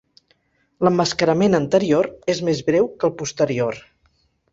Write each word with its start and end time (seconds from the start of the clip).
L'emmascarament 0.85 1.57
anterior 1.57 2.09
és 2.35 2.41
més 2.47 2.63
breu 2.71 2.89
que 2.97 3.07
el 3.11 3.15
posterior. 3.21 3.79